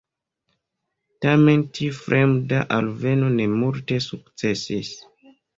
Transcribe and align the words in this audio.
Tamen 1.25 1.65
tiu 1.79 1.99
"fremda" 1.99 2.63
alveno 2.79 3.29
ne 3.37 3.49
multe 3.55 4.03
sukcesis. 4.07 4.95